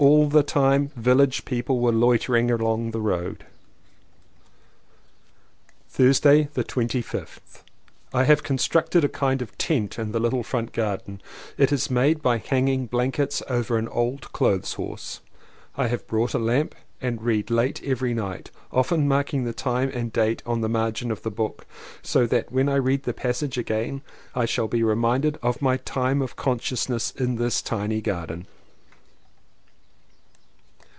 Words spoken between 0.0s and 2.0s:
All the time village people were